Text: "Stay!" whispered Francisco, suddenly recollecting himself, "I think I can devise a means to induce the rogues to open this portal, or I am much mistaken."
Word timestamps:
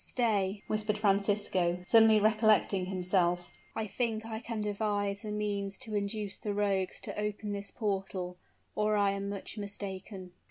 "Stay!" 0.03 0.63
whispered 0.65 0.97
Francisco, 0.97 1.77
suddenly 1.85 2.19
recollecting 2.19 2.87
himself, 2.87 3.53
"I 3.75 3.85
think 3.85 4.25
I 4.25 4.39
can 4.39 4.59
devise 4.59 5.23
a 5.23 5.29
means 5.29 5.77
to 5.77 5.93
induce 5.93 6.39
the 6.39 6.55
rogues 6.55 6.99
to 7.01 7.15
open 7.19 7.51
this 7.53 7.69
portal, 7.69 8.37
or 8.75 8.95
I 8.95 9.11
am 9.11 9.29
much 9.29 9.59
mistaken." 9.59 10.31